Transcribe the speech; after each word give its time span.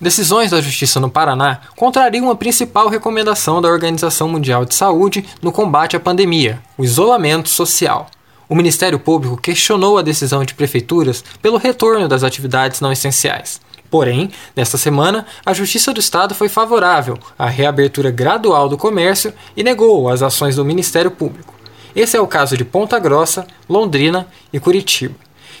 Decisões 0.00 0.50
da 0.50 0.62
Justiça 0.62 0.98
no 0.98 1.10
Paraná 1.10 1.60
contrariam 1.76 2.30
a 2.30 2.34
principal 2.34 2.88
recomendação 2.88 3.60
da 3.60 3.68
Organização 3.68 4.28
Mundial 4.28 4.64
de 4.64 4.74
Saúde 4.74 5.26
no 5.42 5.52
combate 5.52 5.94
à 5.94 6.00
pandemia, 6.00 6.58
o 6.78 6.84
isolamento 6.84 7.50
social. 7.50 8.06
O 8.48 8.54
Ministério 8.54 8.98
Público 8.98 9.36
questionou 9.36 9.98
a 9.98 10.02
decisão 10.02 10.42
de 10.42 10.54
prefeituras 10.54 11.22
pelo 11.42 11.58
retorno 11.58 12.08
das 12.08 12.24
atividades 12.24 12.80
não 12.80 12.90
essenciais. 12.90 13.60
Porém, 13.90 14.30
nesta 14.56 14.78
semana, 14.78 15.26
a 15.44 15.52
Justiça 15.52 15.92
do 15.92 16.00
Estado 16.00 16.34
foi 16.34 16.48
favorável 16.48 17.18
à 17.38 17.46
reabertura 17.46 18.10
gradual 18.10 18.70
do 18.70 18.78
comércio 18.78 19.34
e 19.54 19.62
negou 19.62 20.08
as 20.08 20.22
ações 20.22 20.56
do 20.56 20.64
Ministério 20.64 21.10
Público. 21.10 21.52
Esse 21.94 22.16
é 22.16 22.20
o 22.20 22.26
caso 22.26 22.56
de 22.56 22.64
Ponta 22.64 22.98
Grossa, 22.98 23.46
Londrina 23.68 24.26
e 24.50 24.58
Curitiba. 24.58 25.14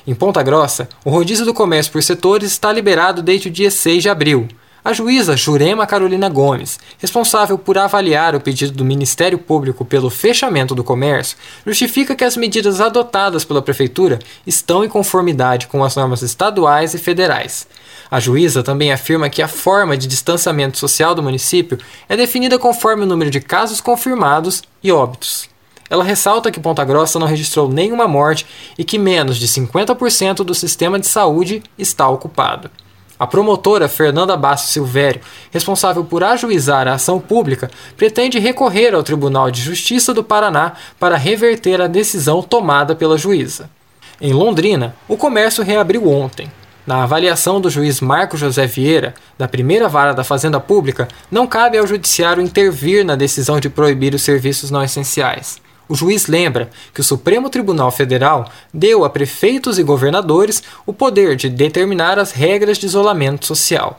Em 0.06 0.14
Ponta 0.14 0.42
Grossa, 0.42 0.88
o 1.04 1.10
rodízio 1.10 1.44
do 1.44 1.52
comércio 1.52 1.92
por 1.92 2.02
setores 2.02 2.50
está 2.50 2.72
liberado 2.72 3.22
desde 3.22 3.48
o 3.48 3.50
dia 3.50 3.70
6 3.70 4.02
de 4.02 4.08
abril. 4.08 4.48
A 4.82 4.94
juíza 4.94 5.36
Jurema 5.36 5.86
Carolina 5.86 6.26
Gomes, 6.30 6.80
responsável 6.98 7.58
por 7.58 7.76
avaliar 7.76 8.34
o 8.34 8.40
pedido 8.40 8.72
do 8.72 8.82
Ministério 8.82 9.38
Público 9.38 9.84
pelo 9.84 10.08
fechamento 10.08 10.74
do 10.74 10.82
comércio, 10.82 11.36
justifica 11.66 12.14
que 12.14 12.24
as 12.24 12.34
medidas 12.34 12.80
adotadas 12.80 13.44
pela 13.44 13.60
Prefeitura 13.60 14.18
estão 14.46 14.82
em 14.82 14.88
conformidade 14.88 15.66
com 15.66 15.84
as 15.84 15.96
normas 15.96 16.22
estaduais 16.22 16.94
e 16.94 16.98
federais. 16.98 17.66
A 18.10 18.18
juíza 18.18 18.62
também 18.62 18.90
afirma 18.90 19.28
que 19.28 19.42
a 19.42 19.48
forma 19.48 19.98
de 19.98 20.06
distanciamento 20.06 20.78
social 20.78 21.14
do 21.14 21.22
município 21.22 21.78
é 22.08 22.16
definida 22.16 22.58
conforme 22.58 23.02
o 23.02 23.06
número 23.06 23.30
de 23.30 23.40
casos 23.40 23.82
confirmados 23.82 24.62
e 24.82 24.90
óbitos. 24.90 25.49
Ela 25.90 26.04
ressalta 26.04 26.52
que 26.52 26.60
Ponta 26.60 26.84
Grossa 26.84 27.18
não 27.18 27.26
registrou 27.26 27.68
nenhuma 27.68 28.06
morte 28.06 28.46
e 28.78 28.84
que 28.84 28.96
menos 28.96 29.36
de 29.36 29.48
50% 29.48 30.36
do 30.44 30.54
sistema 30.54 31.00
de 31.00 31.08
saúde 31.08 31.64
está 31.76 32.08
ocupado. 32.08 32.70
A 33.18 33.26
promotora 33.26 33.86
Fernanda 33.88 34.34
Basso 34.36 34.72
Silvério, 34.72 35.20
responsável 35.50 36.04
por 36.04 36.24
ajuizar 36.24 36.88
a 36.88 36.94
ação 36.94 37.20
pública, 37.20 37.70
pretende 37.96 38.38
recorrer 38.38 38.94
ao 38.94 39.02
Tribunal 39.02 39.50
de 39.50 39.60
Justiça 39.60 40.14
do 40.14 40.24
Paraná 40.24 40.72
para 40.98 41.18
reverter 41.18 41.82
a 41.82 41.86
decisão 41.86 42.40
tomada 42.40 42.94
pela 42.94 43.18
juíza. 43.18 43.68
Em 44.20 44.32
Londrina, 44.32 44.94
o 45.08 45.16
comércio 45.16 45.62
reabriu 45.64 46.08
ontem. 46.08 46.50
Na 46.86 47.02
avaliação 47.02 47.60
do 47.60 47.68
juiz 47.68 48.00
Marco 48.00 48.38
José 48.38 48.66
Vieira, 48.66 49.14
da 49.36 49.46
primeira 49.46 49.86
vara 49.88 50.14
da 50.14 50.24
Fazenda 50.24 50.58
Pública, 50.58 51.06
não 51.30 51.46
cabe 51.46 51.76
ao 51.76 51.86
Judiciário 51.86 52.42
intervir 52.42 53.04
na 53.04 53.16
decisão 53.16 53.60
de 53.60 53.68
proibir 53.68 54.14
os 54.14 54.22
serviços 54.22 54.70
não 54.70 54.82
essenciais. 54.82 55.60
O 55.90 55.94
juiz 55.96 56.28
lembra 56.28 56.70
que 56.94 57.00
o 57.00 57.04
Supremo 57.04 57.50
Tribunal 57.50 57.90
Federal 57.90 58.48
deu 58.72 59.04
a 59.04 59.10
prefeitos 59.10 59.76
e 59.76 59.82
governadores 59.82 60.62
o 60.86 60.92
poder 60.92 61.34
de 61.34 61.48
determinar 61.48 62.16
as 62.16 62.30
regras 62.30 62.78
de 62.78 62.86
isolamento 62.86 63.44
social. 63.44 63.98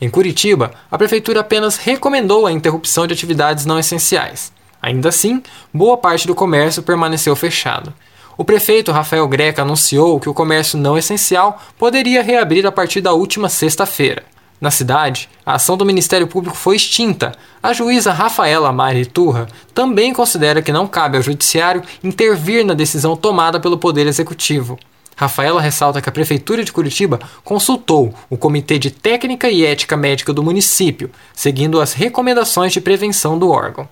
Em 0.00 0.08
Curitiba, 0.08 0.70
a 0.88 0.96
prefeitura 0.96 1.40
apenas 1.40 1.76
recomendou 1.76 2.46
a 2.46 2.52
interrupção 2.52 3.04
de 3.04 3.14
atividades 3.14 3.66
não 3.66 3.80
essenciais. 3.80 4.52
Ainda 4.80 5.08
assim, 5.08 5.42
boa 5.72 5.96
parte 5.96 6.24
do 6.24 6.36
comércio 6.36 6.84
permaneceu 6.84 7.34
fechado. 7.34 7.92
O 8.38 8.44
prefeito 8.44 8.92
Rafael 8.92 9.26
Greca 9.26 9.62
anunciou 9.62 10.20
que 10.20 10.28
o 10.28 10.34
comércio 10.34 10.78
não 10.78 10.96
essencial 10.96 11.60
poderia 11.76 12.22
reabrir 12.22 12.64
a 12.64 12.70
partir 12.70 13.00
da 13.00 13.12
última 13.12 13.48
sexta-feira. 13.48 14.22
Na 14.60 14.70
cidade, 14.70 15.28
a 15.44 15.54
ação 15.54 15.76
do 15.76 15.84
Ministério 15.84 16.26
Público 16.26 16.56
foi 16.56 16.76
extinta. 16.76 17.32
A 17.62 17.72
juíza 17.72 18.12
Rafaela 18.12 18.72
Mari 18.72 19.04
Turra 19.04 19.46
também 19.74 20.12
considera 20.12 20.62
que 20.62 20.72
não 20.72 20.86
cabe 20.86 21.16
ao 21.16 21.22
Judiciário 21.22 21.82
intervir 22.02 22.64
na 22.64 22.74
decisão 22.74 23.16
tomada 23.16 23.60
pelo 23.60 23.78
Poder 23.78 24.06
Executivo. 24.06 24.78
Rafaela 25.16 25.60
ressalta 25.60 26.00
que 26.00 26.08
a 26.08 26.12
Prefeitura 26.12 26.64
de 26.64 26.72
Curitiba 26.72 27.20
consultou 27.44 28.14
o 28.28 28.36
Comitê 28.36 28.78
de 28.78 28.90
Técnica 28.90 29.48
e 29.48 29.64
Ética 29.64 29.96
Médica 29.96 30.32
do 30.32 30.42
município, 30.42 31.10
seguindo 31.32 31.80
as 31.80 31.92
recomendações 31.92 32.72
de 32.72 32.80
prevenção 32.80 33.38
do 33.38 33.50
órgão. 33.50 33.88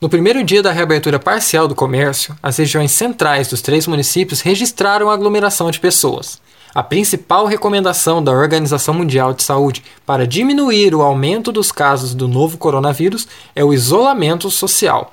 No 0.00 0.08
primeiro 0.08 0.42
dia 0.42 0.62
da 0.62 0.72
reabertura 0.72 1.20
parcial 1.20 1.68
do 1.68 1.76
comércio, 1.76 2.34
as 2.42 2.56
regiões 2.56 2.90
centrais 2.90 3.46
dos 3.46 3.62
três 3.62 3.86
municípios 3.86 4.40
registraram 4.40 5.08
aglomeração 5.08 5.70
de 5.70 5.78
pessoas. 5.78 6.41
A 6.74 6.82
principal 6.82 7.44
recomendação 7.44 8.24
da 8.24 8.32
Organização 8.32 8.94
Mundial 8.94 9.34
de 9.34 9.42
Saúde 9.42 9.84
para 10.06 10.26
diminuir 10.26 10.94
o 10.94 11.02
aumento 11.02 11.52
dos 11.52 11.70
casos 11.70 12.14
do 12.14 12.26
novo 12.26 12.56
coronavírus 12.56 13.28
é 13.54 13.62
o 13.62 13.74
isolamento 13.74 14.50
social. 14.50 15.12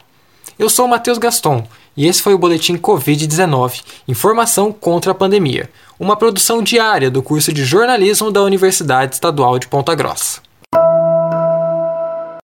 Eu 0.58 0.70
sou 0.70 0.88
Matheus 0.88 1.18
Gaston 1.18 1.68
e 1.98 2.08
esse 2.08 2.22
foi 2.22 2.34
o 2.34 2.38
Boletim 2.38 2.78
Covid-19 2.78 3.82
Informação 4.08 4.72
contra 4.72 5.12
a 5.12 5.16
Pandemia, 5.16 5.70
uma 6.00 6.16
produção 6.16 6.64
diária 6.64 7.12
do 7.12 7.22
curso 7.22 7.52
de 7.52 7.66
jornalismo 7.66 8.32
da 8.32 8.42
Universidade 8.42 9.16
Estadual 9.16 9.60
de 9.60 9.68
Ponta 9.68 9.94
Grossa. 9.94 10.42